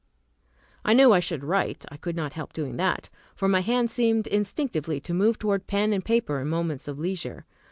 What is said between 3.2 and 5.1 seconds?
for my hand seemed instinctively